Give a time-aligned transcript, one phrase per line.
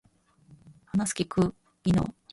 [0.87, 1.53] 話す聞く
[1.83, 2.15] 技能